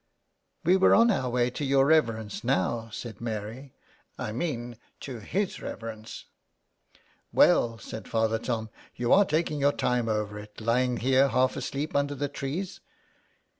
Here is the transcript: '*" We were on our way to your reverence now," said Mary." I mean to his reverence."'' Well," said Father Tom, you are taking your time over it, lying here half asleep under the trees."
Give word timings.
'*" 0.21 0.43
We 0.65 0.77
were 0.77 0.95
on 0.95 1.11
our 1.11 1.29
way 1.29 1.51
to 1.51 1.63
your 1.63 1.85
reverence 1.85 2.43
now," 2.43 2.89
said 2.91 3.21
Mary." 3.21 3.75
I 4.27 4.31
mean 4.31 4.77
to 5.01 5.19
his 5.19 5.61
reverence."'' 5.61 6.25
Well," 7.31 7.77
said 7.77 8.07
Father 8.07 8.39
Tom, 8.39 8.71
you 8.95 9.13
are 9.13 9.25
taking 9.25 9.59
your 9.59 9.73
time 9.73 10.09
over 10.09 10.39
it, 10.39 10.59
lying 10.59 10.97
here 10.97 11.27
half 11.27 11.55
asleep 11.55 11.95
under 11.95 12.15
the 12.15 12.27
trees." 12.29 12.79